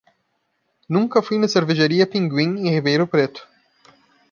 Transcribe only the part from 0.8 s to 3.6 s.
Nunca fui na cervejaria Pinguim em Ribeirão Preto.